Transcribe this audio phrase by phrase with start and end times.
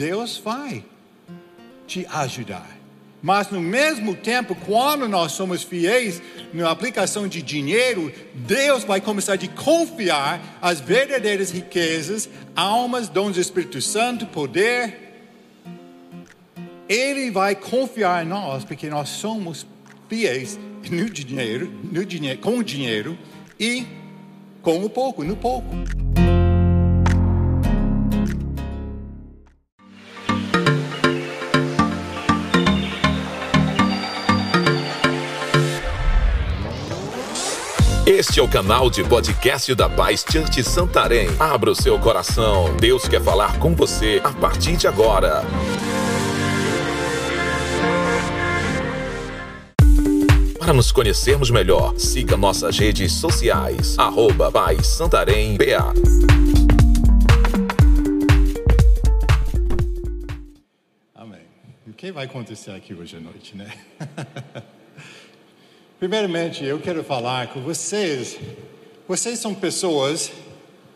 [0.00, 0.82] Deus vai
[1.86, 2.66] te ajudar.
[3.20, 6.22] Mas no mesmo tempo, quando nós somos fiéis
[6.54, 13.42] na aplicação de dinheiro, Deus vai começar a confiar as verdadeiras riquezas, almas, dons do
[13.42, 14.96] Espírito Santo, poder.
[16.88, 19.66] Ele vai confiar em nós, porque nós somos
[20.08, 20.58] fiéis
[20.90, 23.18] no dinheiro, no dinheiro, com o dinheiro
[23.58, 23.86] e
[24.62, 25.68] com o pouco, no pouco.
[38.30, 41.26] Este é o canal de podcast da Paz Church Santarém.
[41.36, 42.76] Abra o seu coração.
[42.76, 45.42] Deus quer falar com você a partir de agora.
[50.60, 53.98] Para nos conhecermos melhor, siga nossas redes sociais.
[53.98, 55.92] Arroba Paz Santarém BA.
[61.16, 61.40] Amém.
[61.84, 63.72] O que vai acontecer aqui hoje à noite, né?
[66.00, 68.38] Primeiramente, eu quero falar com vocês.
[69.06, 70.32] Vocês são pessoas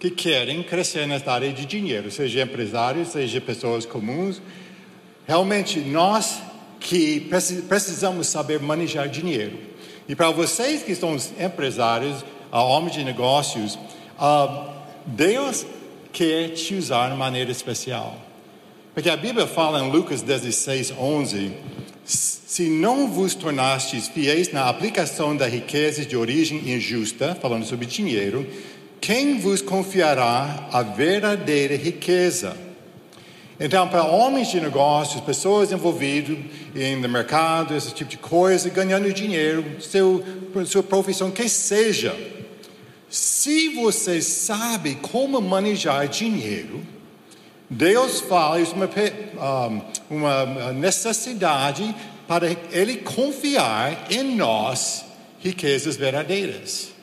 [0.00, 4.41] que querem crescer nesta área de dinheiro, seja empresários, seja pessoas comuns.
[5.28, 6.41] Realmente, nós
[6.80, 7.20] que
[7.69, 9.58] precisamos saber manejar dinheiro.
[10.08, 13.78] E para vocês que são empresários, homens de negócios,
[15.05, 15.66] Deus
[16.14, 18.16] quer te usar de maneira especial.
[18.94, 21.52] Porque a Bíblia fala em Lucas 16, 11
[22.05, 28.46] se não vos tornastes fiéis na aplicação da riqueza de origem injusta, falando sobre dinheiro,
[29.00, 32.56] quem vos confiará a verdadeira riqueza?
[33.58, 36.36] Então, para homens de negócios, pessoas envolvidas
[37.00, 40.24] no mercado, esse tipo de coisa, ganhando dinheiro, seu,
[40.66, 42.16] sua profissão, que seja,
[43.08, 46.83] se você sabe como manejar dinheiro,
[47.69, 48.91] Deus faz uma,
[50.11, 51.95] uma necessidade
[52.29, 55.05] para Ele confiar em nós
[55.41, 56.95] riquezas verdadeiras.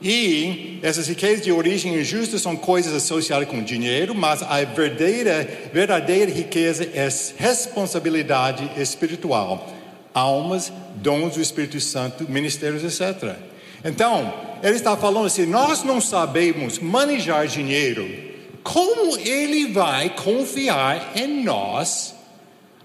[0.00, 6.30] E essas riquezas de origem injusta são coisas associadas com dinheiro, mas a verdadeira, verdadeira
[6.30, 7.08] riqueza é
[7.38, 9.72] responsabilidade espiritual,
[10.12, 13.36] almas, dons do Espírito Santo, ministérios, etc.
[13.82, 18.35] Então, ele está falando assim: nós não sabemos manejar dinheiro
[18.66, 22.16] como ele vai confiar em nós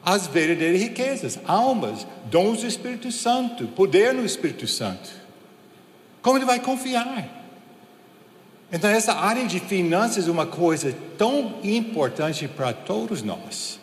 [0.05, 5.09] as verdadeiras riquezas, almas, dons do Espírito Santo, poder no Espírito Santo?
[6.21, 7.27] Como ele vai confiar?
[8.71, 13.79] Então, essa área de finanças é uma coisa tão importante para todos nós.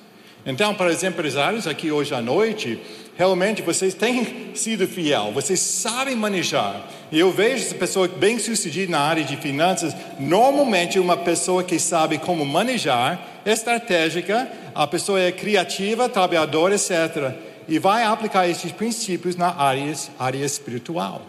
[0.47, 2.81] Então, para os empresários aqui hoje à noite,
[3.19, 6.89] realmente vocês têm sido fiel, vocês sabem manejar.
[7.11, 11.81] E eu vejo essa pessoa bem sucedida na área de finanças, normalmente uma pessoa que
[11.81, 17.35] sabe como manejar, estratégica, a pessoa é criativa, trabalhadora, etc.
[17.67, 21.21] E vai aplicar esses princípios na área, área espiritual.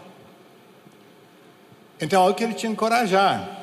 [2.00, 3.58] Então, eu quero te encorajar.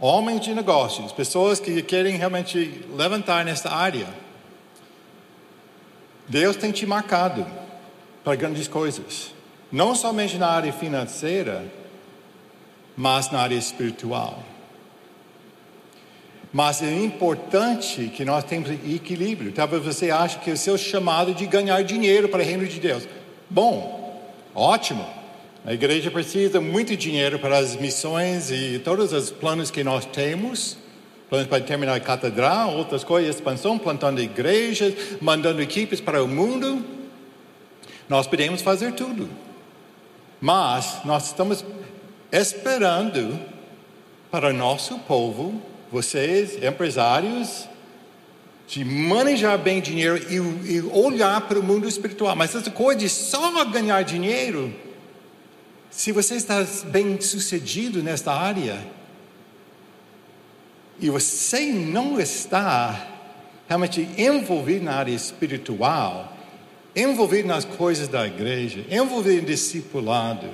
[0.00, 4.06] Homens de negócios, pessoas que querem realmente levantar nessa área
[6.30, 7.44] Deus tem te marcado
[8.22, 9.34] para grandes coisas,
[9.70, 11.64] não somente na área financeira,
[12.96, 14.40] mas na área espiritual.
[16.52, 19.50] Mas é importante que nós tenhamos equilíbrio.
[19.50, 22.78] Talvez você ache que é o seu chamado de ganhar dinheiro para o reino de
[22.78, 23.08] Deus.
[23.48, 24.22] Bom,
[24.54, 25.04] ótimo.
[25.66, 30.78] A igreja precisa muito dinheiro para as missões e todos os planos que nós temos
[31.30, 36.84] planos para terminar a catedral, outras coisas, expansão, plantando igrejas, mandando equipes para o mundo.
[38.08, 39.30] Nós podemos fazer tudo.
[40.40, 41.64] Mas nós estamos
[42.32, 43.38] esperando
[44.30, 47.68] para nosso povo, vocês, empresários,
[48.66, 52.34] de manejar bem dinheiro e, e, olhar para o mundo espiritual.
[52.34, 54.72] Mas essa coisa de só ganhar dinheiro,
[55.90, 58.78] se você está bem sucedido nesta área,
[61.00, 63.08] e você não está
[63.68, 66.36] realmente envolvido na área espiritual,
[66.94, 70.48] envolvido nas coisas da igreja, envolvido em discipulado,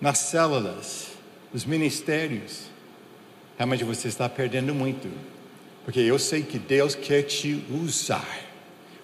[0.00, 1.08] nas células,
[1.52, 2.62] nos ministérios,
[3.56, 5.08] realmente você está perdendo muito.
[5.84, 8.26] Porque eu sei que Deus quer te usar.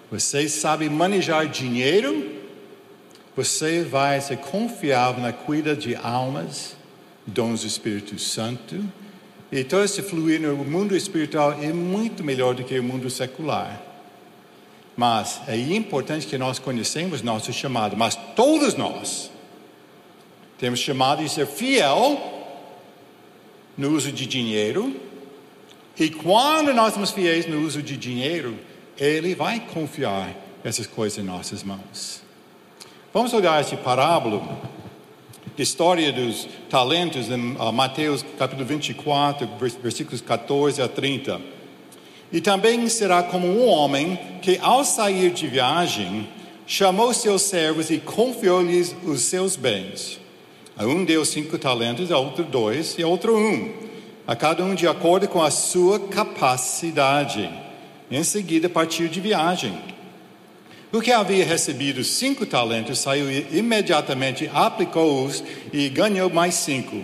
[0.09, 2.41] Você sabe manejar dinheiro,
[3.35, 6.75] você vai ser confiável na cuida de almas,
[7.25, 8.83] dons do Espírito Santo,
[9.51, 13.81] e todo esse fluir no mundo espiritual é muito melhor do que o mundo secular.
[14.95, 17.97] Mas é importante que nós conhecemos nosso chamado.
[17.97, 19.31] Mas todos nós
[20.57, 22.21] temos chamado de ser fiel
[23.77, 24.95] no uso de dinheiro
[25.97, 28.57] E quando nós somos fiéis no uso de dinheiro,
[28.97, 32.21] Ele vai confiar essas coisas em nossas mãos.
[33.13, 34.41] Vamos olhar essa parábola,
[35.57, 39.47] história dos talentos, em uh, Mateus capítulo 24,
[39.81, 41.41] versículos 14 a 30.
[42.31, 46.27] E também será como um homem que, ao sair de viagem,
[46.65, 50.19] chamou seus servos e confiou-lhes os seus bens.
[50.77, 53.73] A um deu cinco talentos, a outro dois e a outro um,
[54.25, 57.49] a cada um de acordo com a sua capacidade.
[58.09, 59.77] Em seguida partiu de viagem.
[60.93, 65.41] O que havia recebido cinco talentos saiu imediatamente, aplicou-os
[65.71, 67.01] e ganhou mais cinco.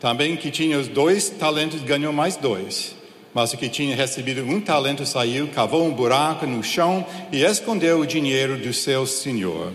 [0.00, 2.96] Também que tinha os dois talentos ganhou mais dois.
[3.32, 8.00] Mas o que tinha recebido um talento saiu, cavou um buraco no chão e escondeu
[8.00, 9.72] o dinheiro do seu senhor.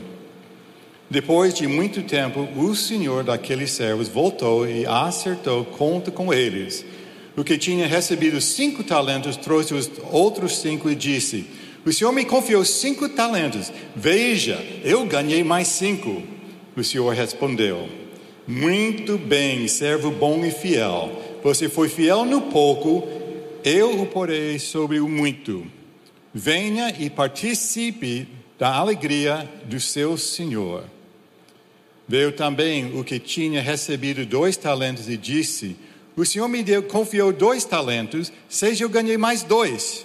[1.09, 6.83] Depois de muito tempo, o senhor daqueles servos voltou e acertou conta com eles.
[7.37, 11.45] O que tinha recebido cinco talentos trouxe os outros cinco e disse:
[11.85, 13.71] O senhor me confiou cinco talentos.
[13.95, 16.23] Veja, eu ganhei mais cinco.
[16.75, 17.87] O senhor respondeu:
[18.47, 21.21] Muito bem, servo bom e fiel.
[21.43, 23.07] Você foi fiel no pouco,
[23.63, 25.65] eu o porei sobre o muito.
[26.33, 28.27] Venha e participe
[28.57, 30.85] da alegria do seu senhor.
[32.07, 35.75] Veio também o que tinha recebido dois talentos e disse:
[36.15, 40.03] O senhor me deu, confiou dois talentos, seja eu ganhei mais dois.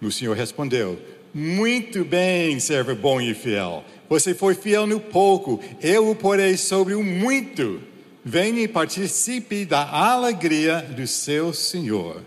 [0.00, 0.98] O senhor respondeu:
[1.32, 3.84] Muito bem, servo bom e fiel.
[4.08, 7.80] Você foi fiel no pouco, eu o porei sobre o muito.
[8.24, 12.22] Venha e participe da alegria do seu senhor.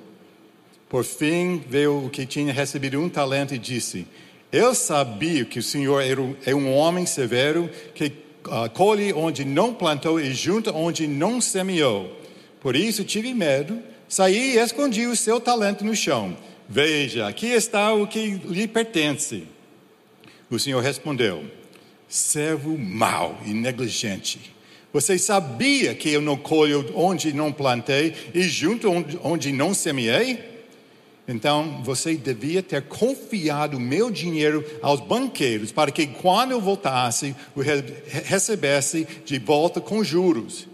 [0.89, 4.07] Por fim, veio o que tinha recebido um talento e disse:
[4.51, 6.01] Eu sabia que o Senhor
[6.45, 8.13] é um homem severo, que
[8.45, 12.15] uh, colhe onde não plantou e junta onde não semeou.
[12.61, 16.37] Por isso tive medo, saí e escondi o seu talento no chão.
[16.69, 19.43] Veja, aqui está o que lhe pertence.
[20.49, 21.45] O Senhor respondeu:
[22.07, 24.53] Servo mau e negligente.
[24.91, 28.89] Você sabia que eu não colho onde não plantei e junto
[29.23, 30.57] onde, não semeei?
[31.27, 37.63] Então você devia ter confiado meu dinheiro aos banqueiros, para que quando eu voltasse, eu
[38.23, 40.67] recebesse de volta com juros.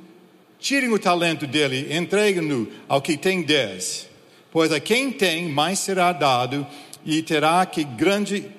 [0.60, 4.12] Tirem o talento dele, entreguem-no ao que tem dez.
[4.53, 6.67] Pois a quem tem, mais será dado,
[7.03, 8.51] e terá que, grande,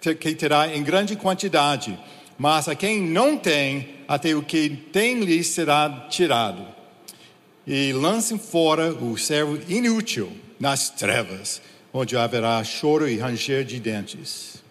[0.00, 1.98] que terá em grande quantidade.
[2.38, 6.66] Mas a quem não tem, até o que tem lhe será tirado.
[7.66, 11.60] E lancem fora o servo inútil nas trevas,
[11.92, 14.64] onde haverá choro e ranger de dentes.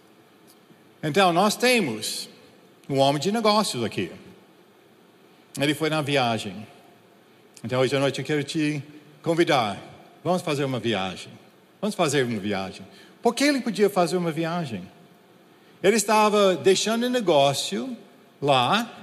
[1.04, 2.28] Então, nós temos
[2.90, 4.12] um homem de negócios aqui.
[5.60, 6.66] Ele foi na viagem.
[7.64, 8.82] Então, hoje à noite eu quero te
[9.22, 9.91] convidar.
[10.24, 11.32] Vamos fazer uma viagem.
[11.80, 12.86] Vamos fazer uma viagem.
[13.22, 14.88] Por que ele podia fazer uma viagem?
[15.82, 17.98] Ele estava deixando o negócio
[18.42, 18.98] lá,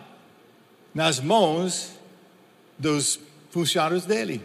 [0.94, 1.92] nas mãos
[2.78, 3.18] dos
[3.50, 4.40] funcionários dele.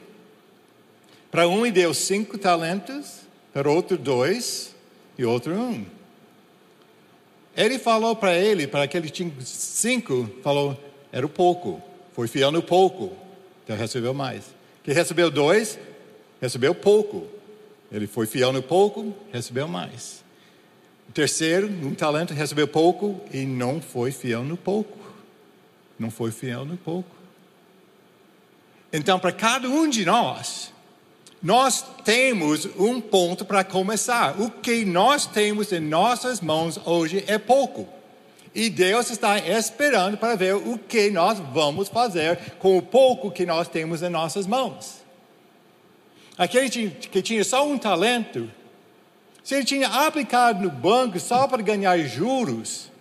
[1.30, 3.22] Para um, ele deu cinco talentos,
[3.52, 4.76] para outro, dois,
[5.18, 5.86] e outro, um.
[7.56, 9.12] Ele falou para ele, para aquele
[9.42, 10.80] cinco, falou,
[11.12, 11.82] era o pouco,
[12.14, 13.16] foi fiel no pouco,
[13.64, 14.44] então recebeu mais.
[14.84, 15.78] Que recebeu dois,
[16.44, 17.26] recebeu pouco.
[17.90, 20.22] Ele foi fiel no pouco, recebeu mais.
[21.08, 24.98] O terceiro, um talento, recebeu pouco e não foi fiel no pouco.
[25.98, 27.10] Não foi fiel no pouco.
[28.92, 30.74] Então, para cada um de nós,
[31.42, 34.42] nós temos um ponto para começar.
[34.42, 37.88] O que nós temos em nossas mãos hoje é pouco.
[38.54, 43.46] E Deus está esperando para ver o que nós vamos fazer com o pouco que
[43.46, 45.03] nós temos em nossas mãos.
[46.38, 48.50] Aquele que tinha só um talento,
[49.44, 52.92] se ele tinha aplicado no banco só para ganhar juros,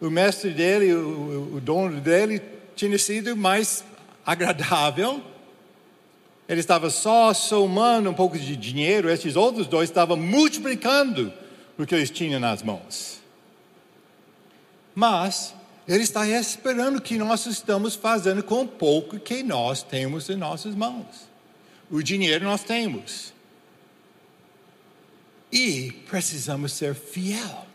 [0.00, 2.42] o mestre dele, o, o dono dele,
[2.76, 3.84] tinha sido mais
[4.26, 5.22] agradável
[6.48, 11.32] ele estava só somando um pouco de dinheiro, esses outros dois estavam multiplicando
[11.78, 13.18] o que eles tinham nas mãos.
[14.94, 15.54] Mas
[15.88, 20.36] ele está esperando o que nós estamos fazendo com o pouco que nós temos em
[20.36, 21.33] nossas mãos.
[21.94, 23.32] O dinheiro nós temos.
[25.52, 27.66] E precisamos ser fiel.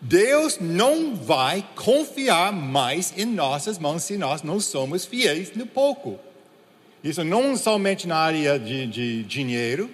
[0.00, 6.18] Deus não vai confiar mais em nossas mãos se nós não somos fiéis no pouco.
[7.04, 9.88] Isso não somente na área de, de dinheiro,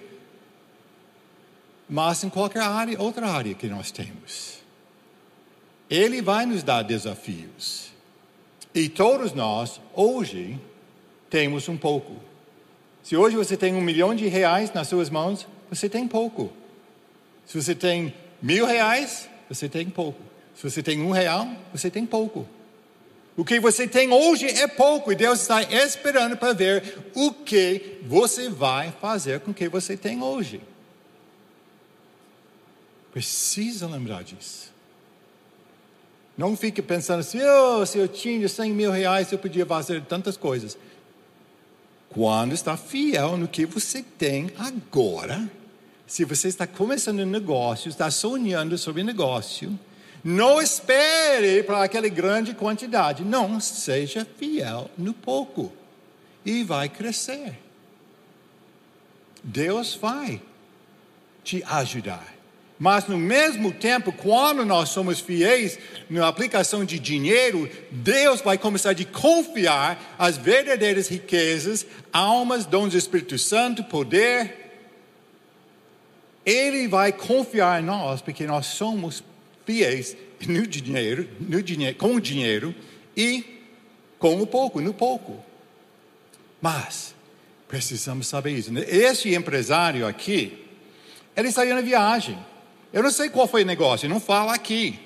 [1.87, 4.57] mas em qualquer área, outra área que nós temos.
[5.87, 7.91] Ele vai nos dar desafios.
[8.73, 10.59] E todos nós, hoje,
[11.29, 12.25] temos um pouco.
[13.07, 16.51] Se hoje você tem um milhão de reais nas suas mãos, você tem pouco.
[17.45, 20.21] Se você tem mil reais, você tem pouco.
[20.53, 22.45] Se você tem um real, você tem pouco.
[23.37, 26.83] O que você tem hoje é pouco e Deus está esperando para ver
[27.15, 30.59] o que você vai fazer com o que você tem hoje.
[33.13, 34.69] Precisa lembrar disso.
[36.37, 40.35] Não fique pensando assim, oh, se eu tinha 100 mil reais, eu podia fazer tantas
[40.35, 40.77] coisas.
[42.17, 45.47] Quando está fiel no que você tem agora,
[46.07, 49.79] se você está começando um negócio, está sonhando sobre negócio,
[50.23, 53.23] não espere para aquela grande quantidade.
[53.23, 55.71] Não, seja fiel no pouco
[56.43, 57.59] e vai crescer.
[59.43, 60.41] Deus vai
[61.43, 62.36] te ajudar.
[62.79, 65.79] Mas no mesmo tempo, quando nós somos fiéis
[66.09, 72.97] na aplicação de dinheiro, Deus vai começar a confiar as verdadeiras riquezas, almas, dons do
[72.97, 74.65] Espírito Santo, poder.
[76.45, 79.23] Ele vai confiar em nós porque nós somos
[79.65, 80.15] fiéis
[80.47, 82.75] no dinheiro, no dinheiro, com o dinheiro
[83.15, 83.43] e
[84.19, 85.43] com o pouco, no pouco.
[86.61, 87.15] Mas
[87.67, 88.71] precisamos saber isso.
[88.77, 90.63] Esse empresário aqui,
[91.35, 92.37] ele saiu na viagem.
[92.91, 94.99] Eu não sei qual foi o negócio, não fala aqui.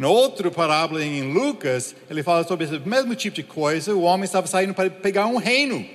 [0.00, 3.94] No outro parábola em Lucas, ele fala sobre esse mesmo tipo de coisa.
[3.94, 5.86] O homem estava saindo para pegar um reino.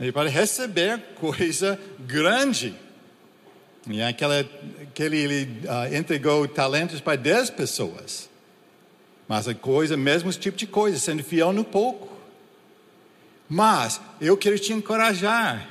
[0.00, 2.74] E para receber coisa grande.
[3.88, 4.40] E aquela,
[4.82, 8.28] aquele, ele uh, entregou talentos para dez pessoas.
[9.28, 12.10] Mas a coisa, mesmo tipo de coisa, sendo fiel no pouco.
[13.48, 15.68] Mas eu quero te encorajar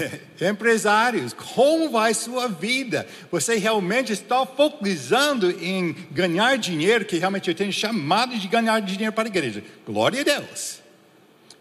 [0.40, 3.06] Empresários, como vai sua vida?
[3.30, 9.12] Você realmente está focalizando em ganhar dinheiro, que realmente eu tenho chamado de ganhar dinheiro
[9.12, 9.62] para a igreja.
[9.86, 10.82] Glória a Deus.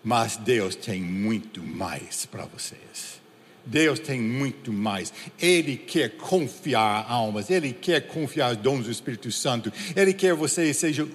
[0.04, 3.22] Mas Deus tem muito mais para vocês.
[3.66, 5.14] Deus tem muito mais.
[5.40, 9.72] Ele quer confiar almas, Ele quer confiar dons do Espírito Santo.
[9.96, 11.08] Ele quer você seja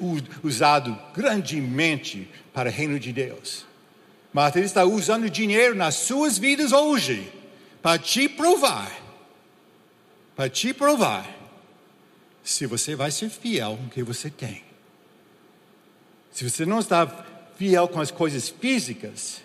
[0.43, 3.68] usado grandemente para o reino de Deus.
[4.33, 7.33] Mas ele está usando dinheiro nas suas vidas hoje
[7.83, 8.93] para te provar,
[10.37, 11.27] para te provar
[12.43, 14.63] se você vai ser fiel com o que você tem.
[16.31, 17.07] Se você não está
[17.57, 19.43] fiel com as coisas físicas,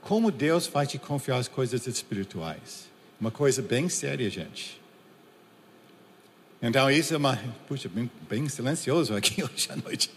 [0.00, 2.90] como Deus vai te confiar as coisas espirituais?
[3.20, 4.80] Uma coisa bem séria, gente.
[6.60, 7.36] Então, isso é uma.
[7.68, 10.10] Puxa, bem, bem silencioso aqui hoje à noite.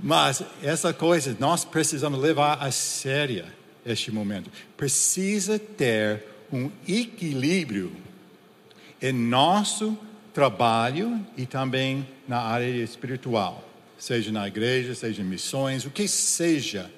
[0.00, 3.44] Mas essa coisa nós precisamos levar a sério
[3.84, 4.50] este momento.
[4.76, 7.92] Precisa ter um equilíbrio
[9.00, 9.98] em nosso
[10.32, 13.68] trabalho e também na área espiritual,
[13.98, 16.90] seja na igreja, seja em missões, o que seja.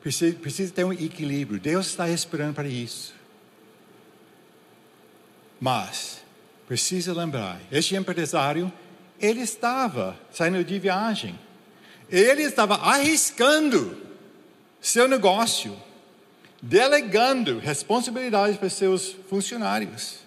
[0.00, 1.60] Precisa, precisa ter um equilíbrio.
[1.60, 3.14] Deus está esperando para isso.
[5.60, 6.22] Mas
[6.66, 8.72] precisa lembrar, este empresário,
[9.20, 11.38] ele estava saindo de viagem
[12.12, 13.96] ele estava arriscando
[14.80, 15.74] seu negócio,
[16.60, 20.18] delegando responsabilidades para seus funcionários.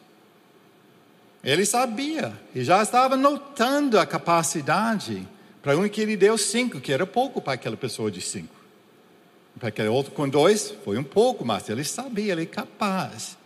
[1.43, 5.27] Ele sabia e já estava notando a capacidade
[5.61, 8.55] para um que ele deu cinco, que era pouco para aquela pessoa de cinco.
[9.59, 13.37] Para aquele outro com dois, foi um pouco, mas ele sabia, ele é capaz.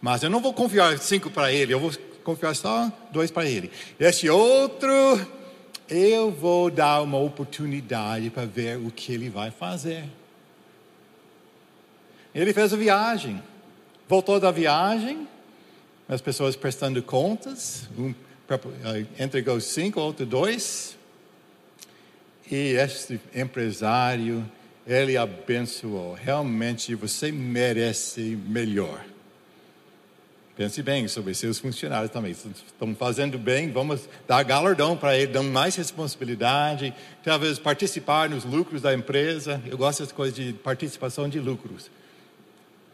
[0.00, 1.90] Mas eu não vou confiar cinco para ele, eu vou
[2.22, 3.70] confiar só dois para ele.
[3.98, 4.88] Esse outro
[5.88, 10.04] eu vou dar uma oportunidade para ver o que ele vai fazer.
[12.34, 13.42] Ele fez a viagem,
[14.08, 15.26] voltou da viagem,
[16.08, 18.14] as pessoas prestando contas, um
[18.50, 20.96] eh, entregou cinco, outro dois,
[22.50, 24.50] e este empresário,
[24.86, 26.14] ele abençoou.
[26.14, 29.04] Realmente você merece melhor.
[30.58, 32.32] Pense bem sobre seus funcionários também.
[32.32, 38.82] Estão fazendo bem, vamos dar galardão para eles, dando mais responsabilidade, talvez participar nos lucros
[38.82, 39.62] da empresa.
[39.64, 41.88] Eu gosto dessas coisas de participação de lucros.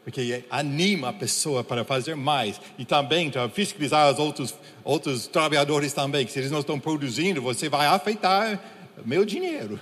[0.05, 2.61] Porque anima a pessoa para fazer mais.
[2.77, 4.55] E também para fiscalizar os outros,
[4.85, 6.27] outros trabalhadores também.
[6.27, 8.61] Que se eles não estão produzindo, você vai afetar
[9.07, 9.81] meu dinheiro.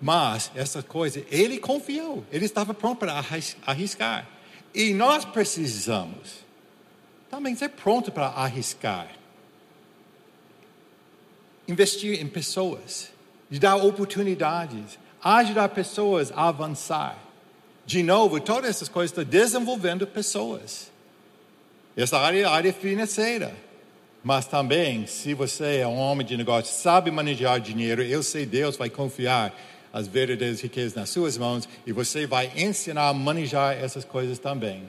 [0.00, 2.24] Mas essa coisa, ele confiou.
[2.32, 3.22] Ele estava pronto para
[3.66, 4.37] arriscar.
[4.74, 6.44] E nós precisamos
[7.30, 9.08] também ser pronto para arriscar.
[11.66, 13.10] Investir em pessoas,
[13.50, 17.18] de dar oportunidades, ajudar pessoas a avançar.
[17.84, 20.90] De novo, todas essas coisas estão desenvolvendo pessoas.
[21.96, 23.54] Essa área é a área financeira.
[24.22, 28.76] Mas também, se você é um homem de negócio, sabe manejar dinheiro, eu sei Deus
[28.76, 29.54] vai confiar
[29.92, 34.82] as verdadeiras riquezas nas suas mãos e você vai ensinar a manejar essas coisas também.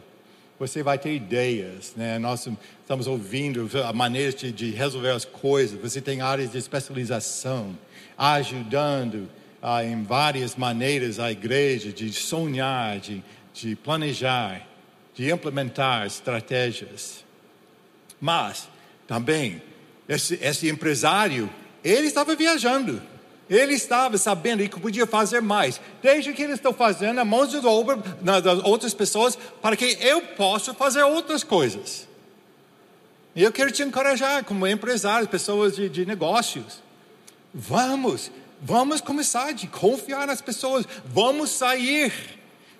[0.59, 2.19] Você vai ter ideias, né?
[2.19, 2.45] Nós
[2.81, 5.79] estamos ouvindo maneiras de, de resolver as coisas.
[5.79, 7.77] Você tem áreas de especialização,
[8.17, 9.29] ajudando
[9.61, 14.67] ah, em várias maneiras a igreja de sonhar, de, de planejar,
[15.15, 17.23] de implementar estratégias.
[18.19, 18.67] Mas
[19.07, 19.61] também
[20.09, 21.49] esse, esse empresário,
[21.83, 23.01] ele estava viajando.
[23.49, 25.81] Ele estava sabendo que podia fazer mais.
[26.03, 30.21] Desde que eles estão fazendo a mão de obra das outras pessoas para que eu
[30.21, 32.07] possa fazer outras coisas.
[33.35, 36.83] E eu quero te encorajar, como empresário, pessoas de, de negócios.
[37.53, 40.85] Vamos, vamos começar a confiar nas pessoas.
[41.05, 42.13] Vamos sair.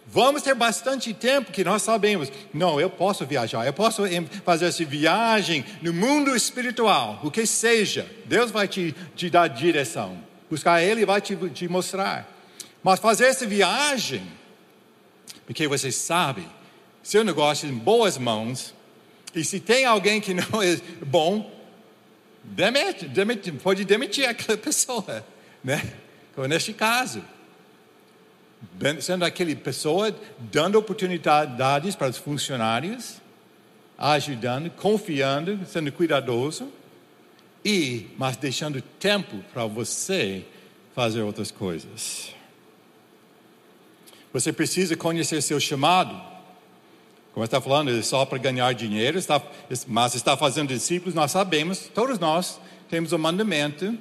[0.05, 2.31] Vamos ter bastante tempo que nós sabemos.
[2.53, 4.03] Não, eu posso viajar, eu posso
[4.43, 8.09] fazer essa viagem no mundo espiritual, o que seja.
[8.25, 10.28] Deus vai te, te dar direção.
[10.50, 12.27] Buscar Ele vai te, te mostrar.
[12.84, 14.24] Mas fazer essa viagem,
[15.46, 16.48] porque você sabe,
[17.03, 18.74] seu negócio é em boas mãos,
[19.36, 21.51] e se tem alguém que não é bom,
[22.44, 25.25] demite, demite, pode demitir aquela pessoa,
[25.63, 25.94] né?
[26.34, 27.24] Como neste caso.
[29.01, 33.22] Sendo aquela pessoa dando oportunidades para os funcionários,
[33.98, 36.70] ajudando, confiando, sendo cuidadoso,
[37.63, 40.46] e mas deixando tempo para você
[40.96, 42.34] fazer outras coisas.
[44.32, 46.30] Você precisa conhecer seu chamado.
[47.34, 49.42] Como está falando, é só para ganhar dinheiro, está,
[49.88, 53.98] mas está fazendo discípulos, nós sabemos, todos nós temos o um mandamento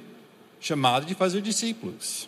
[0.59, 2.27] chamado de fazer discípulos.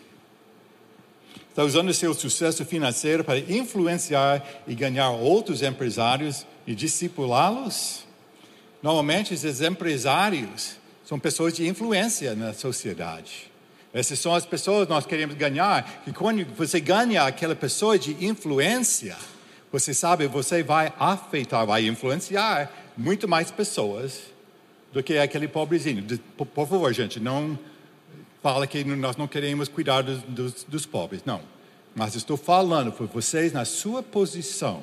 [1.49, 8.05] Está usando seu sucesso financeiro para influenciar e ganhar outros empresários e discipulá-los?
[8.81, 10.77] Normalmente, esses empresários
[11.11, 13.51] são pessoas de influência na sociedade.
[13.93, 16.01] Essas são as pessoas que nós queremos ganhar.
[16.07, 19.17] E quando você ganha aquela pessoa de influência,
[19.69, 24.21] você sabe, você vai afetar, vai influenciar muito mais pessoas
[24.93, 26.01] do que aquele pobrezinho.
[26.37, 27.59] Por, favor, gente, não
[28.41, 31.23] fala que nós não queremos cuidar dos, dos, dos pobres.
[31.25, 31.41] Não.
[31.93, 34.81] Mas estou falando por vocês na sua posição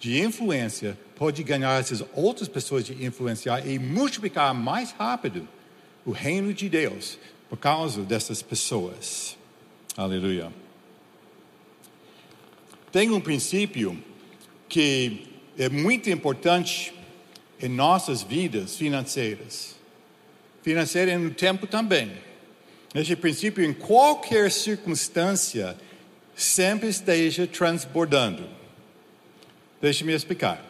[0.00, 5.46] de influência pode ganhar essas outras pessoas de influenciar e multiplicar mais rápido
[6.06, 7.18] o reino de Deus
[7.50, 9.36] por causa dessas pessoas.
[9.96, 10.50] Aleluia.
[12.90, 14.02] Tem um princípio
[14.68, 16.94] que é muito importante
[17.60, 19.76] em nossas vidas financeiras.
[20.62, 22.10] Financeira no tempo também.
[22.94, 25.76] Esse princípio, em qualquer circunstância,
[26.34, 28.59] sempre esteja transbordando.
[29.80, 30.64] Deixe-me explicar.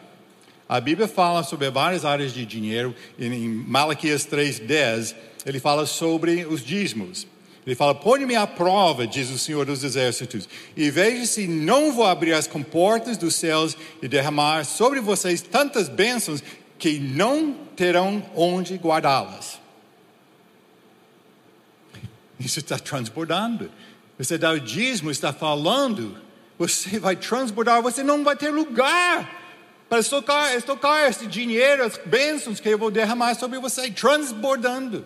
[0.67, 2.95] A Bíblia fala sobre várias áreas de dinheiro.
[3.19, 5.13] Em Malaquias 3,10,
[5.45, 7.27] ele fala sobre os dízimos.
[7.65, 12.05] Ele fala: Põe-me à prova, diz o Senhor dos Exércitos, e veja se não vou
[12.05, 16.41] abrir as comportas dos céus e derramar sobre vocês tantas bênçãos
[16.79, 19.59] que não terão onde guardá-las.
[22.39, 23.69] Isso está transbordando.
[24.17, 26.17] Você dá o dízimo, está falando
[26.61, 29.41] você vai transbordar, você não vai ter lugar
[29.89, 35.03] para estocar, estocar esse dinheiro, as bênçãos que eu vou derramar sobre você, transbordando.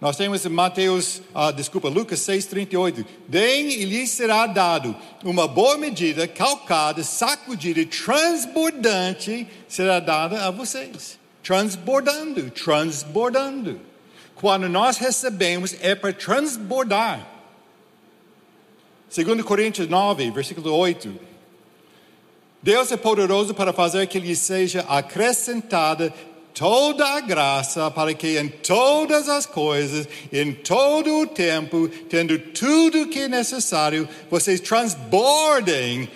[0.00, 3.04] Nós temos em Mateus, ah, desculpa, Lucas 6,38.
[3.26, 11.18] Deem e lhes será dado uma boa medida, calcada, sacudida, transbordante, será dada a vocês.
[11.42, 13.80] Transbordando, transbordando.
[14.36, 17.37] Quando nós recebemos, é para transbordar.
[19.14, 21.14] 2 Coríntios 9, versículo 8.
[22.62, 26.12] Deus é poderoso para fazer que lhe seja acrescentada
[26.52, 33.06] toda a graça para que em todas as coisas, em todo o tempo, tendo tudo
[33.06, 36.08] que é necessário, vocês transbordem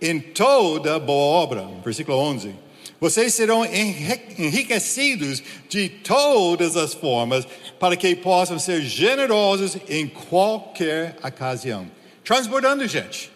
[0.00, 1.68] em toda boa obra.
[1.84, 2.54] Versículo 11.
[3.00, 7.46] Vocês serão enriquecidos de todas as formas
[7.78, 11.97] para que possam ser generosos em qualquer ocasião
[12.28, 13.32] transbordando, gente.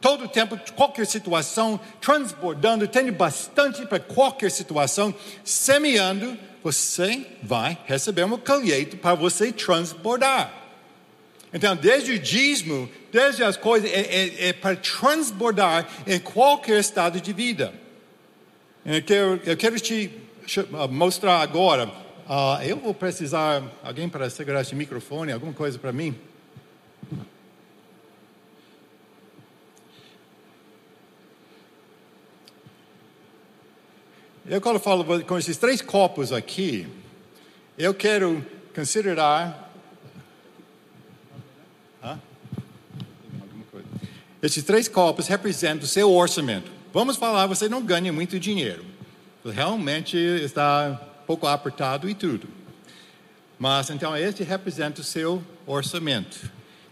[0.00, 8.38] Todo tempo, qualquer situação, transbordando, tendo bastante para qualquer situação, semeando, você vai receber uma
[8.38, 10.54] colheita para você transbordar.
[11.52, 17.20] Então, desde o dízimo, desde as coisas, é, é, é para transbordar em qualquer estado
[17.20, 17.74] de vida.
[18.86, 20.12] Eu quero, eu quero te
[20.90, 21.88] mostrar agora.
[21.88, 26.16] Uh, eu vou precisar alguém para segurar esse microfone, alguma coisa para mim.
[34.44, 36.88] Eu, quando falo com esses três copos aqui,
[37.78, 39.70] eu quero considerar.
[44.42, 46.68] Esses três copos representam o seu orçamento.
[46.92, 48.84] Vamos falar, você não ganha muito dinheiro.
[49.44, 52.48] Realmente está um pouco apertado e tudo.
[53.56, 56.50] Mas então este representa o seu orçamento.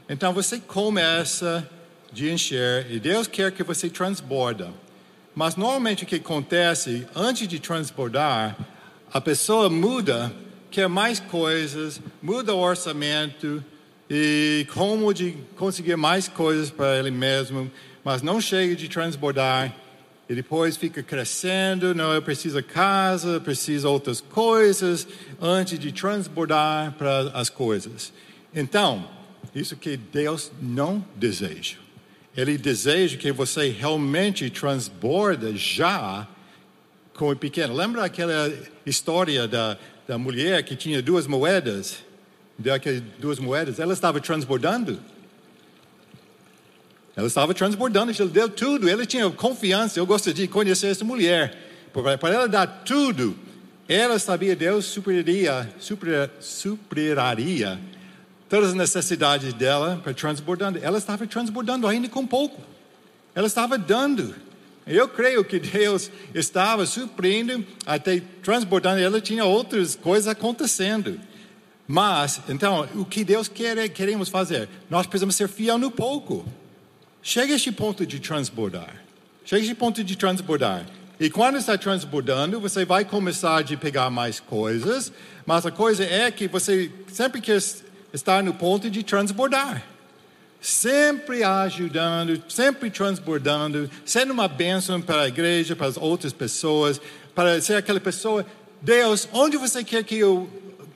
[0.09, 1.69] Então você começa
[2.13, 4.73] de encher e Deus quer que você transborda.
[5.35, 8.57] Mas normalmente o que acontece antes de transbordar,
[9.12, 10.33] a pessoa muda,
[10.71, 13.64] quer mais coisas, muda o orçamento
[14.09, 17.71] e como de conseguir mais coisas para ele mesmo,
[18.05, 19.75] mas não chega de transbordar
[20.29, 25.07] e depois fica crescendo, não, eu preciso casa, preciso outras coisas,
[25.40, 28.12] antes de transbordar para as coisas.
[28.55, 29.09] Então,
[29.53, 31.79] isso que Deus não deseja.
[32.40, 36.26] Ele deseja que você realmente transborda já
[37.12, 37.74] com o pequeno.
[37.74, 38.50] Lembra aquela
[38.87, 39.76] história da,
[40.09, 41.98] da mulher que tinha duas moedas?
[42.59, 44.98] Deu aquelas duas moedas, ela estava transbordando.
[47.14, 50.00] Ela estava transbordando, ele deu tudo, ele tinha confiança.
[50.00, 51.55] Eu gostaria de conhecer essa mulher.
[51.92, 53.37] Para ela dar tudo,
[53.87, 57.79] ela sabia Deus superaria, super, superaria
[58.51, 60.81] todas as necessidades dela para transbordando.
[60.83, 62.61] Ela estava transbordando ainda com pouco.
[63.35, 64.35] Ela estava dando.
[64.85, 69.01] Eu creio que Deus estava suprindo, até transbordando.
[69.01, 71.19] Ela tinha outras coisas acontecendo.
[71.87, 74.69] Mas, então, o que Deus quer, queremos fazer?
[74.91, 76.45] Nós precisamos ser fiel no pouco.
[77.23, 78.97] Chega a este ponto de transbordar.
[79.45, 80.87] Chega a este ponto de transbordar.
[81.21, 85.13] E quando está transbordando, você vai começar a pegar mais coisas,
[85.45, 87.61] mas a coisa é que você sempre quer
[88.12, 89.85] estar no ponto de transbordar.
[90.61, 97.01] Sempre ajudando, sempre transbordando, sendo uma bênção para a igreja, para as outras pessoas,
[97.35, 98.44] para ser aquela pessoa.
[98.83, 100.49] Deus, onde você quer que eu.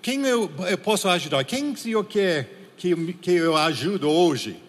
[0.02, 1.42] Quem eu, eu posso ajudar?
[1.44, 4.62] Quem o Senhor quer que, que eu ajude hoje?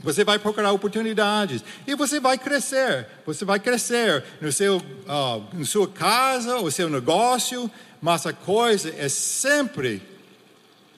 [0.00, 3.06] Você vai procurar oportunidades e você vai crescer.
[3.26, 8.92] Você vai crescer no seu, uh, na sua casa, o seu negócio, mas a coisa
[8.96, 10.02] é sempre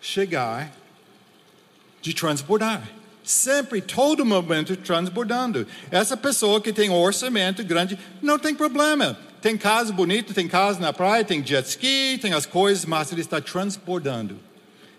[0.00, 0.72] chegar
[2.00, 2.82] de transbordar.
[3.22, 5.66] Sempre, todo momento transbordando.
[5.90, 9.16] Essa pessoa que tem orçamento grande não tem problema.
[9.40, 13.20] Tem casa bonita, tem casa na praia, tem jet ski, tem as coisas, mas ele
[13.20, 14.38] está transbordando.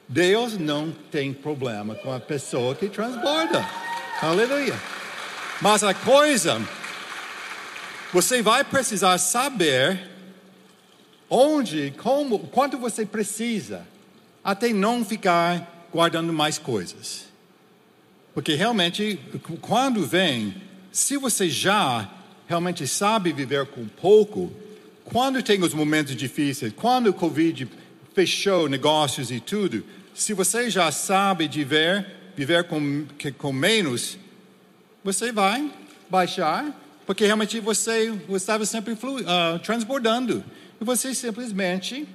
[0.07, 3.65] Deus não tem problema com a pessoa que transborda.
[4.21, 4.75] Aleluia.
[5.61, 6.61] Mas a coisa,
[8.11, 10.09] você vai precisar saber
[11.29, 13.87] onde, como, quanto você precisa,
[14.43, 17.25] até não ficar guardando mais coisas.
[18.33, 19.19] Porque realmente,
[19.59, 20.55] quando vem,
[20.91, 22.09] se você já
[22.47, 24.51] realmente sabe viver com pouco,
[25.03, 27.67] quando tem os momentos difíceis, quando o Covid
[28.13, 33.05] fechou negócios e tudo, se você já sabe viver viver com,
[33.37, 34.17] com menos,
[35.03, 35.71] você vai
[36.09, 36.65] baixar,
[37.05, 40.43] porque realmente você, estava sempre flu, uh, transbordando.
[40.79, 42.07] E você simplesmente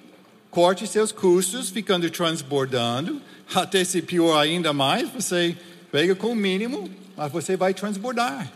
[0.56, 3.20] corte seus custos, ficando transbordando,
[3.54, 5.54] até se pior ainda mais, você
[5.92, 8.50] pega com o mínimo, mas você vai transbordar.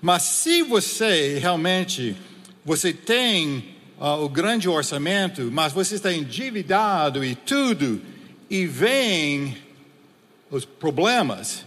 [0.00, 2.16] Mas se você realmente,
[2.64, 8.00] você tem uh, o grande orçamento, mas você está endividado e tudo,
[8.48, 9.58] e vem
[10.50, 11.66] os problemas.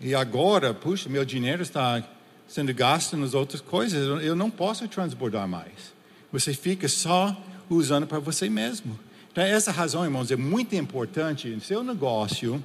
[0.00, 2.02] E agora, puxa, meu dinheiro está
[2.48, 5.92] sendo gasto nas outras coisas, eu não posso transbordar mais.
[6.32, 7.36] Você fica só
[7.68, 8.98] usando para você mesmo.
[9.30, 12.62] Então, essa razão, irmãos, é muito importante no seu negócio,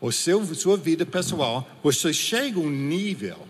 [0.00, 3.46] ou seu, sua vida pessoal, você chega a um nível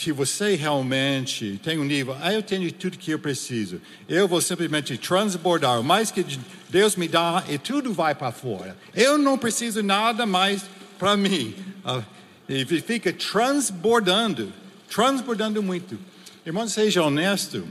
[0.00, 3.82] que você realmente tem um nível, ah, eu tenho tudo que eu preciso.
[4.08, 5.78] Eu vou simplesmente transbordar.
[5.78, 6.24] O mais que
[6.70, 8.76] Deus me dá, e tudo vai para fora.
[8.94, 10.64] Eu não preciso nada mais
[10.98, 11.54] para mim.
[11.84, 12.02] Ah,
[12.48, 14.50] e fica transbordando,
[14.88, 15.98] transbordando muito.
[16.46, 17.68] Irmão, seja honesto,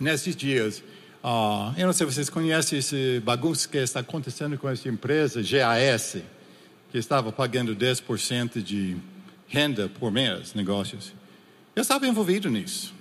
[0.00, 0.82] nesses dias,
[1.76, 6.18] eu não sei se vocês conhecem esse bagunço que está acontecendo com essa empresa, GAS,
[6.92, 8.96] que estava pagando 10% de
[9.48, 11.14] renda por mês, negócios.
[11.74, 12.92] Eu estava envolvido nisso.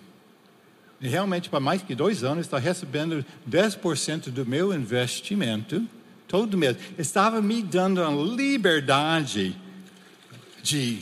[1.02, 5.86] E realmente, para mais que dois anos, está recebendo 10% do meu investimento
[6.26, 6.78] todo mês.
[6.98, 9.54] Estava me dando a liberdade
[10.62, 11.00] de,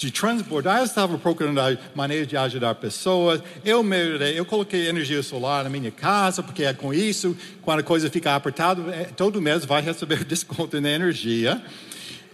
[0.00, 0.78] de transbordar.
[0.78, 1.60] Eu estava procurando
[1.94, 3.42] maneiras de ajudar pessoas.
[3.62, 3.96] Eu, me,
[4.34, 8.34] eu coloquei energia solar na minha casa, porque é com isso, quando a coisa fica
[8.34, 11.62] apertada, é, todo mês vai receber desconto na energia.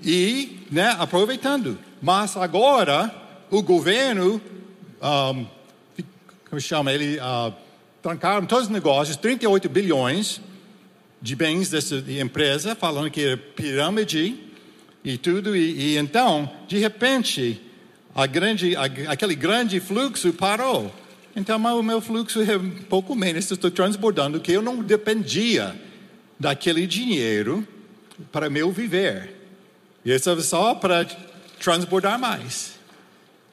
[0.01, 1.77] E né, aproveitando.
[2.01, 3.13] Mas agora,
[3.51, 4.41] o governo
[5.03, 5.47] um,
[6.49, 7.53] como chama, ele uh,
[8.01, 10.41] trancaram todos os negócios, 38 bilhões
[11.21, 14.46] de bens dessa empresa, falando que era pirâmide,
[15.07, 15.57] e tudo.
[15.57, 17.63] E, e então, de repente,
[18.31, 20.93] grande, aquele grande fluxo parou.
[21.35, 25.77] Então, o meu fluxo é um pouco menos, estou transbordando, que eu não dependia
[26.39, 27.67] daquele dinheiro
[28.33, 29.35] para meu viver.
[30.05, 31.07] E isso é só para
[31.61, 32.75] transbordar mais.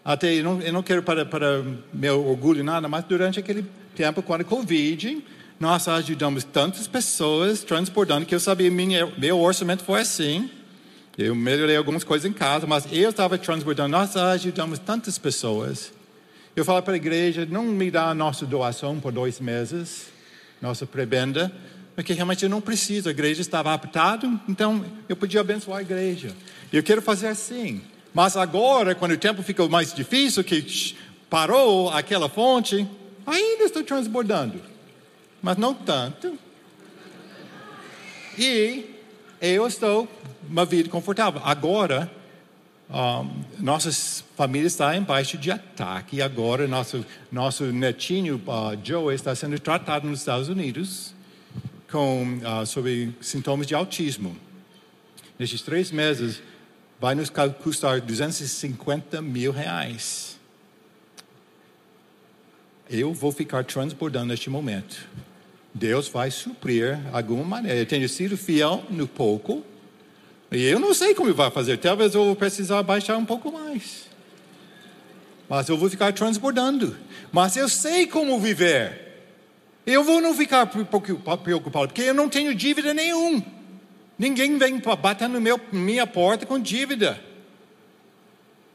[0.03, 1.63] Até eu não, eu não quero para, para
[1.93, 5.23] meu orgulho nada, mas durante aquele tempo, quando Covid,
[5.59, 10.49] nós ajudamos tantas pessoas transbordando que eu sabia minha, meu orçamento foi assim.
[11.15, 13.89] Eu melhorei algumas coisas em casa, mas eu estava transbordando.
[13.89, 15.93] Nós ajudamos tantas pessoas.
[16.55, 20.07] Eu falo para a igreja, não me dá a nossa doação por dois meses,
[20.59, 21.51] nossa prebenda,
[21.95, 23.09] porque realmente eu não preciso.
[23.09, 26.35] A igreja estava apertada, então eu podia abençoar a igreja.
[26.71, 27.81] Eu quero fazer assim.
[28.11, 30.95] Mas agora, quando o tempo ficou mais difícil, que
[31.29, 32.87] parou aquela fonte,
[33.25, 34.59] ainda estou transbordando.
[35.43, 36.37] Mas não tanto.
[38.37, 38.92] E
[39.43, 40.07] eu estou
[40.49, 41.41] uma vida confortável.
[41.43, 42.09] Agora,
[42.89, 46.21] um, nossas famílias estão embaixo de ataque.
[46.21, 51.13] Agora, nosso, nosso netinho, uh, Joe, está sendo tratado nos Estados Unidos
[51.91, 54.37] com, uh, sobre sintomas de autismo.
[55.37, 56.41] Nesses três meses,
[56.97, 57.29] vai nos
[57.61, 60.39] custar 250 mil reais.
[62.89, 65.05] Eu vou ficar transbordando neste momento.
[65.73, 67.79] Deus vai suprir alguma maneira.
[67.79, 69.63] Eu tenho sido fiel no pouco.
[70.51, 71.77] E eu não sei como vai fazer.
[71.77, 74.07] Talvez eu vou precisar baixar um pouco mais.
[75.49, 76.95] Mas eu vou ficar transbordando.
[77.31, 79.01] Mas eu sei como viver.
[79.85, 83.41] Eu vou não ficar preocupado, porque eu não tenho dívida nenhum.
[84.17, 87.19] Ninguém vem bater meu minha porta com dívida.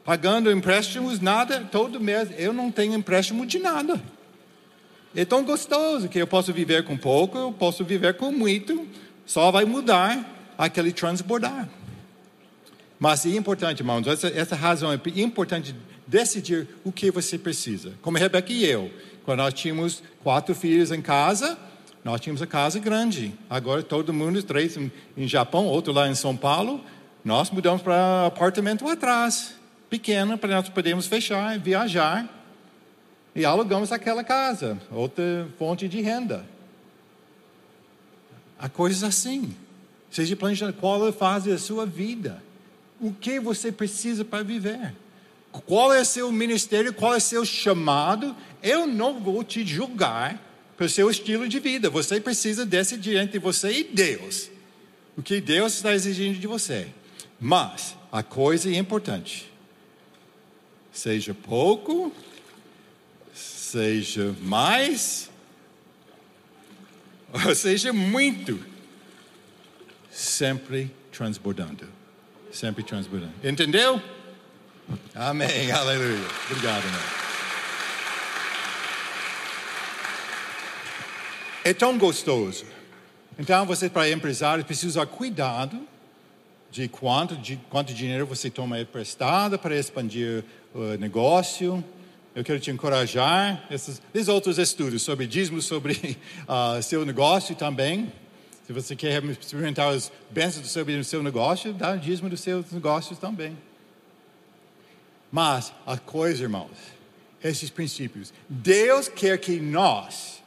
[0.03, 2.29] Pagando empréstimos, nada, todo mês.
[2.37, 3.99] Eu não tenho empréstimo de nada.
[5.15, 8.87] É tão gostoso que eu posso viver com pouco, eu posso viver com muito,
[9.25, 11.67] só vai mudar aquele transbordar.
[12.99, 15.73] Mas é importante, irmãos, essa, essa razão é importante
[16.05, 17.93] decidir o que você precisa.
[18.01, 18.91] Como Rebeca e eu.
[19.23, 21.57] Quando nós tínhamos quatro filhos em casa,
[22.03, 23.33] nós tínhamos a casa grande.
[23.49, 26.83] Agora todo mundo, três em Japão, outro lá em São Paulo,
[27.23, 29.53] nós mudamos para apartamento atrás,
[29.89, 32.27] pequeno, para nós podermos fechar, viajar.
[33.35, 36.45] E alugamos aquela casa, outra fonte de renda.
[38.57, 39.55] Há coisas assim.
[40.11, 42.43] Seja planejando qual é a fase da sua vida.
[42.99, 44.93] O que você precisa para viver.
[45.51, 48.35] Qual é o seu ministério, qual é o seu chamado.
[48.61, 50.41] Eu não vou te julgar
[50.75, 51.89] pelo seu estilo de vida.
[51.89, 54.49] Você precisa decidir entre você e Deus.
[55.15, 56.87] O que Deus está exigindo de você.
[57.39, 59.49] Mas a coisa é importante.
[60.91, 62.11] Seja pouco,
[63.69, 65.29] seja mais,
[67.45, 68.59] ou seja muito,
[70.09, 71.87] sempre transbordando.
[72.51, 73.33] Sempre transbordando.
[73.43, 74.01] Entendeu?
[75.13, 76.27] Amém, aleluia.
[76.49, 77.01] Obrigado, irmão.
[81.63, 82.65] É tão gostoso.
[83.37, 85.79] Então, você, para empresário, precisa usar cuidado
[86.71, 91.83] de quanto, de quanto dinheiro você toma emprestado para expandir o negócio.
[92.35, 93.65] Eu quero te encorajar.
[93.71, 98.11] Esses, esses outros estudos sobre dízimo, sobre uh, seu negócio também.
[98.67, 103.17] Se você quer experimentar as bênçãos sobre o seu negócio, dá dízimo dos seus negócios
[103.17, 103.57] também.
[105.31, 106.69] Mas a coisa, irmãos,
[107.43, 110.43] esses princípios, Deus quer que nós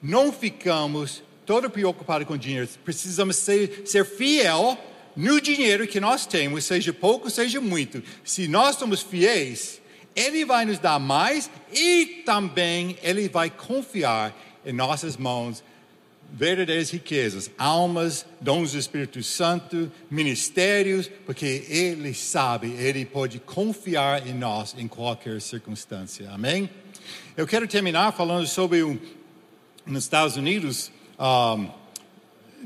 [0.00, 2.68] não ficamos todo preocupados com dinheiro.
[2.84, 4.78] Precisamos ser, ser fiel
[5.16, 8.02] no dinheiro que nós temos, seja pouco, seja muito.
[8.22, 9.77] Se nós somos fiéis,
[10.18, 15.62] Ele vai nos dar mais e também Ele vai confiar em nossas mãos
[16.30, 24.34] verdadeiras riquezas, almas, dons do Espírito Santo, ministérios, porque Ele sabe, Ele pode confiar em
[24.34, 26.28] nós em qualquer circunstância.
[26.30, 26.68] Amém?
[27.36, 28.98] Eu quero terminar falando sobre um,
[29.86, 31.70] nos Estados Unidos um,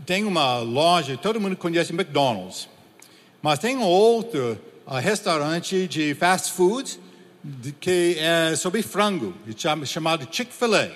[0.07, 2.67] tem uma loja, todo mundo conhece McDonald's,
[3.43, 6.99] mas tem outro uh, restaurante de fast food
[7.81, 9.35] que é sobre frango,
[9.85, 10.91] chamado Chick-fil-A.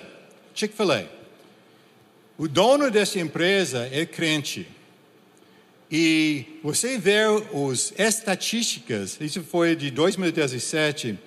[0.53, 1.05] Chick-fil-A.
[2.37, 4.67] O dono dessa empresa é crente.
[5.91, 7.21] E você vê
[7.71, 11.17] as estatísticas, isso foi de 2017.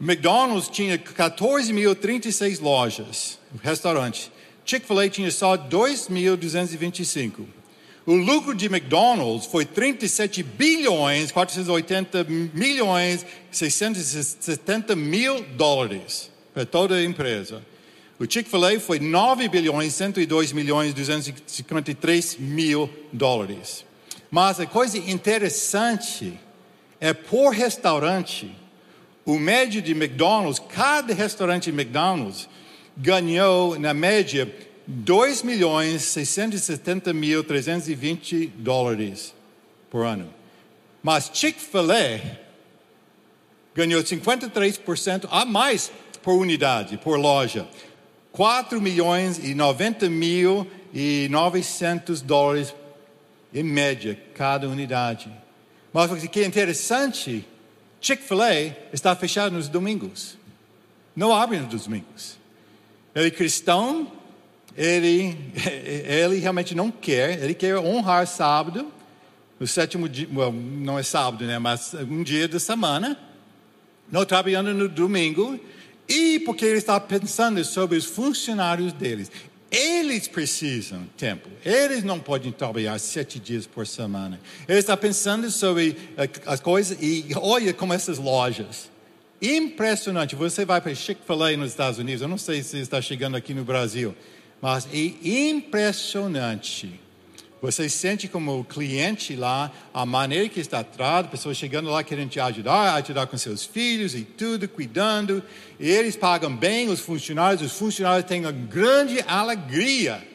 [0.00, 4.30] O McDonald's tinha 14.036 lojas, restaurante.
[4.64, 7.44] Chick-fil-A tinha só 2.225.
[8.06, 17.04] O lucro de McDonald's foi 37 bilhões 480 milhões 670 mil dólares para toda a
[17.04, 17.62] empresa.
[18.18, 23.84] O Chick-fil-A foi 9 bilhões 102 milhões 253 mil dólares.
[24.30, 26.38] Mas a coisa interessante
[27.00, 28.54] é por restaurante,
[29.24, 32.48] o médio de McDonald's, cada restaurante de McDonald's
[32.96, 34.52] ganhou, na média,
[34.86, 39.34] 2 milhões 670 mil 320 dólares
[39.90, 40.28] por ano.
[41.02, 42.20] Mas Chick-fil-A
[43.74, 45.90] ganhou 53% a mais
[46.22, 47.68] por unidade, por loja.
[48.32, 52.74] 4 milhões e 90 mil e 900 dólares
[53.52, 55.30] em média cada unidade.
[55.92, 57.46] Mas o que é interessante,
[58.00, 60.36] Chick-fil-A está fechado nos domingos.
[61.14, 62.36] Não abre nos domingos.
[63.14, 64.10] Ele é cristão,
[64.76, 65.36] ele,
[66.06, 68.92] ele realmente não quer, ele quer honrar sábado,
[69.58, 73.18] no sétimo dia, well, não é sábado, né, mas um dia da semana,
[74.10, 75.58] não trabalhando no domingo,
[76.08, 79.30] e porque ele está pensando sobre os funcionários deles.
[79.70, 81.48] Eles precisam tempo.
[81.64, 84.38] Eles não podem trabalhar sete dias por semana.
[84.68, 88.88] Ele está pensando sobre eh, as coisas e olha como essas lojas.
[89.42, 90.36] Impressionante.
[90.36, 92.22] Você vai para Chick-fil-A nos Estados Unidos.
[92.22, 94.14] Eu não sei se está chegando aqui no Brasil,
[94.64, 96.98] mas é impressionante
[97.60, 102.40] você sente como cliente lá a maneira que está tratado, pessoas chegando lá querendo te
[102.40, 105.42] ajudar, ajudar com seus filhos e tudo, cuidando.
[105.78, 110.26] E eles pagam bem os funcionários, os funcionários têm uma grande alegria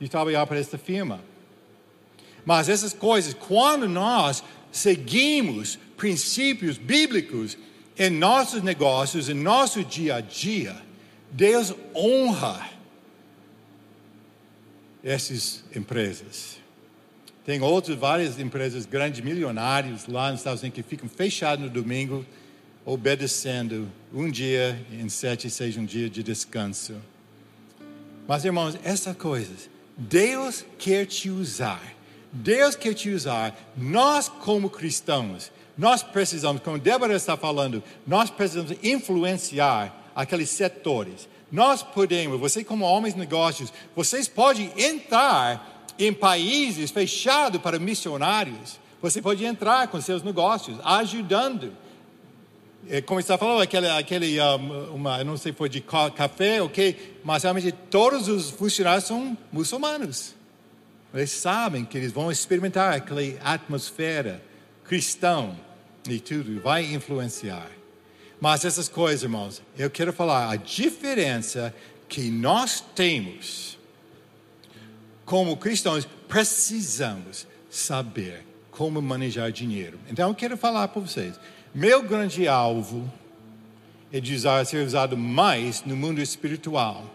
[0.00, 1.20] de trabalhar para esta firma.
[2.44, 7.56] Mas essas coisas, quando nós seguimos princípios bíblicos
[7.96, 10.76] em nossos negócios, em nosso dia a dia,
[11.32, 12.73] Deus honra
[15.04, 16.58] essas empresas.
[17.44, 22.24] Tem outras, várias empresas grandes, milionários lá nos Estados Unidos que ficam fechados no domingo,
[22.86, 26.94] obedecendo um dia em sete seja um dia de descanso.
[28.26, 31.82] Mas irmãos, essas coisas, Deus quer te usar.
[32.32, 33.54] Deus quer te usar.
[33.76, 41.28] Nós como cristãos, nós precisamos, como Débora está falando, nós precisamos influenciar aqueles setores.
[41.54, 48.80] Nós podemos, você como homens de negócios, vocês podem entrar em países fechados para missionários.
[49.00, 51.72] Você pode entrar com seus negócios, ajudando.
[52.90, 54.36] É, como está falando, aquele, aquele
[54.92, 60.34] uma, não sei se foi de café, ok, mas realmente todos os funcionários são muçulmanos.
[61.14, 64.42] Eles sabem que eles vão experimentar aquela atmosfera
[64.82, 65.54] cristã
[66.10, 67.70] e tudo, vai influenciar.
[68.40, 71.74] Mas essas coisas, irmãos, eu quero falar a diferença
[72.08, 73.78] que nós temos
[75.24, 79.98] como cristãos, precisamos saber como manejar dinheiro.
[80.10, 81.38] Então eu quero falar para vocês.
[81.74, 83.10] Meu grande alvo
[84.12, 87.10] é de usar, ser usado mais no mundo espiritual.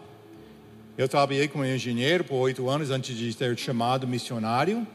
[0.98, 4.86] Eu trabalhei como engenheiro por oito anos antes de ser chamado missionário.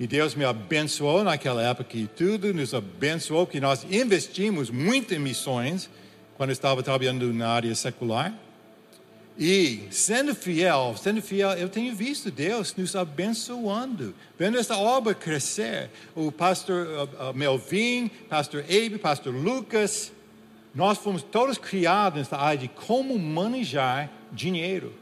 [0.00, 5.18] E Deus me abençoou naquela época e tudo, nos abençoou, que nós investimos muito em
[5.18, 5.90] missões
[6.38, 8.32] quando estava trabalhando na área secular.
[9.38, 15.90] E sendo fiel, sendo fiel, eu tenho visto Deus nos abençoando, vendo essa obra crescer.
[16.14, 20.12] O pastor uh, uh, Melvin, pastor Abe, pastor Lucas,
[20.74, 24.94] nós fomos todos criados nessa área de como manejar dinheiro.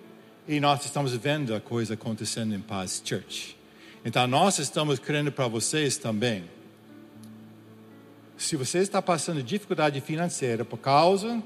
[0.49, 3.58] E nós estamos vendo a coisa acontecendo em Paz Church.
[4.05, 6.45] Então, nós estamos querendo para vocês também.
[8.37, 11.43] Se você está passando dificuldade financeira por causa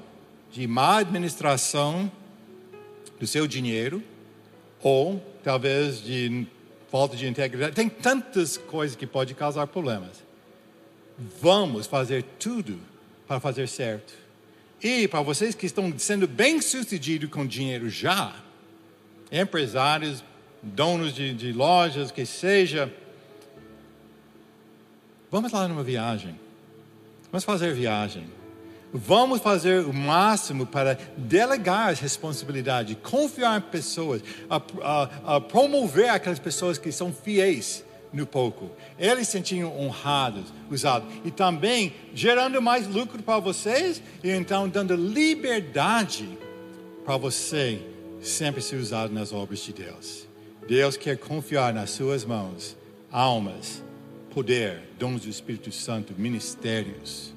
[0.51, 2.11] de má administração
[3.19, 4.03] do seu dinheiro,
[4.81, 6.45] ou talvez de
[6.91, 10.23] falta de integridade, tem tantas coisas que podem causar problemas.
[11.41, 12.79] Vamos fazer tudo
[13.27, 14.13] para fazer certo.
[14.81, 18.35] E para vocês que estão sendo bem-sucedidos com dinheiro já,
[19.31, 20.23] empresários,
[20.63, 22.91] donos de, de lojas, que seja.
[25.29, 26.39] Vamos lá numa viagem.
[27.31, 28.25] Vamos fazer viagem.
[28.93, 36.09] Vamos fazer o máximo para delegar as responsabilidades, confiar em pessoas, a, a, a promover
[36.09, 37.83] aquelas pessoas que são fiéis
[38.13, 38.69] no pouco.
[38.99, 41.11] Eles se sentiam honrados, usados.
[41.25, 46.37] E também gerando mais lucro para vocês e então dando liberdade
[47.03, 47.81] para você
[48.21, 50.27] sempre ser usado nas obras de Deus.
[50.67, 52.77] Deus quer confiar nas suas mãos
[53.11, 53.83] almas,
[54.33, 57.33] poder, dons do Espírito Santo, ministérios.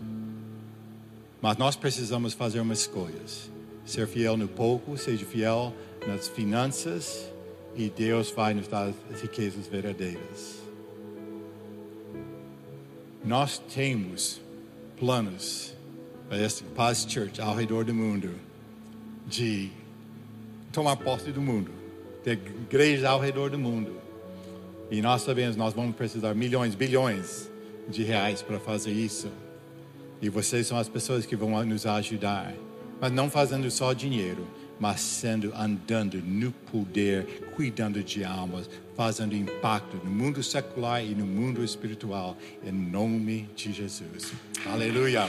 [1.43, 3.51] Mas nós precisamos fazer umas escolhas.
[3.85, 5.75] Ser fiel no pouco, seja fiel
[6.07, 7.31] nas finanças
[7.75, 10.63] e Deus vai nos dar as riquezas verdadeiras.
[13.25, 14.41] Nós temos
[14.97, 15.75] planos
[16.29, 18.35] para esta Paz Church ao redor do mundo
[19.27, 19.71] de
[20.73, 21.76] tomar posse do mundo
[22.27, 24.01] ter igrejas ao redor do mundo.
[24.91, 27.49] E nós sabemos, nós vamos precisar milhões, bilhões
[27.89, 29.29] de reais para fazer isso.
[30.21, 32.53] E vocês são as pessoas que vão nos ajudar.
[33.01, 34.45] Mas não fazendo só dinheiro,
[34.81, 41.25] mas sendo andando no poder, cuidando de almas, fazendo impacto no mundo secular e no
[41.25, 44.33] mundo espiritual, em nome de Jesus.
[44.67, 45.29] Aleluia.